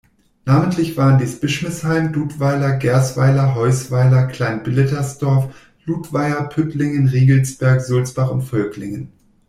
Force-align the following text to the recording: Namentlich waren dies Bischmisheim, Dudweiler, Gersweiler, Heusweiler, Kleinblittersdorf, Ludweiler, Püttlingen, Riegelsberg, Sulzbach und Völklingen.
Namentlich 0.45 0.97
waren 0.97 1.19
dies 1.19 1.39
Bischmisheim, 1.39 2.11
Dudweiler, 2.11 2.75
Gersweiler, 2.77 3.53
Heusweiler, 3.53 4.25
Kleinblittersdorf, 4.25 5.53
Ludweiler, 5.85 6.45
Püttlingen, 6.47 7.07
Riegelsberg, 7.07 7.81
Sulzbach 7.81 8.31
und 8.31 8.41
Völklingen. 8.41 9.11